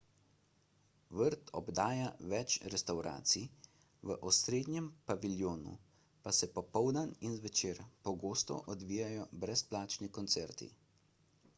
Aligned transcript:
vrt 1.17 1.51
obdaja 1.59 2.05
več 2.31 2.55
restavracij 2.75 3.41
v 4.11 4.15
osrednjem 4.31 4.87
paviljonu 5.11 5.75
pa 6.25 6.33
se 6.39 6.49
popoldan 6.57 7.13
in 7.29 7.37
zvečer 7.43 7.83
pogosto 8.09 8.59
odvijajo 8.77 9.29
brezplačni 9.45 10.11
koncerti 10.19 10.71